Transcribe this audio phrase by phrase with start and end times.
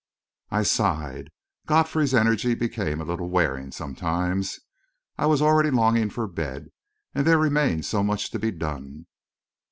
[0.49, 1.29] I sighed.
[1.67, 4.59] Godfrey's energy became a little wearing sometimes.
[5.15, 6.71] I was already longing for bed,
[7.13, 9.05] and there remained so much to be done.